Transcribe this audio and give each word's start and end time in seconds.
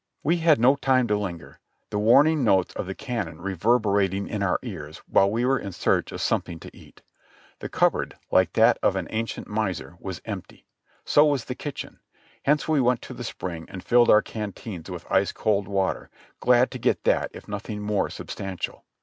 We 0.23 0.37
had 0.37 0.59
no 0.59 0.77
time 0.77 1.05
to 1.09 1.15
linger, 1.15 1.59
the 1.91 1.99
warning 1.99 2.43
notes 2.43 2.73
of 2.73 2.87
the 2.87 2.95
cannon 2.95 3.39
reverberating 3.39 4.27
in 4.27 4.41
our 4.41 4.57
ears 4.63 4.97
while 5.07 5.29
we 5.29 5.45
were 5.45 5.59
in 5.59 5.71
search 5.73 6.11
of 6.11 6.21
something 6.21 6.59
to 6.61 6.75
eat. 6.75 7.03
The 7.59 7.69
cupboard, 7.69 8.17
like 8.31 8.53
that 8.53 8.79
of 8.81 8.95
an 8.95 9.05
ancient 9.11 9.45
miser, 9.47 9.97
was 9.99 10.19
empty; 10.25 10.65
so 11.05 11.23
was 11.25 11.45
the 11.45 11.53
kitchen, 11.53 11.99
hence 12.45 12.67
we 12.67 12.81
went 12.81 13.03
to 13.03 13.13
the 13.13 13.23
spring 13.23 13.67
and 13.69 13.83
filled 13.83 14.09
our 14.09 14.23
canteens 14.23 14.89
with 14.89 15.05
ice 15.11 15.31
cold 15.31 15.67
water, 15.67 16.09
glad 16.39 16.71
to 16.71 16.79
get 16.79 17.03
that 17.03 17.29
if 17.31 17.47
nothing 17.47 17.79
more 17.79 18.09
substantial. 18.09 18.83